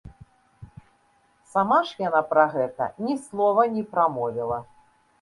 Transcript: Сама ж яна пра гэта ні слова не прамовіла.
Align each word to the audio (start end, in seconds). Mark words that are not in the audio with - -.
Сама 1.51 1.79
ж 1.91 2.03
яна 2.07 2.21
пра 2.33 2.49
гэта 2.57 2.91
ні 3.05 3.13
слова 3.29 3.71
не 3.79 3.89
прамовіла. 3.97 4.57